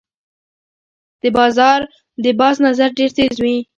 [2.23, 3.57] د باز نظر ډیر تېز وي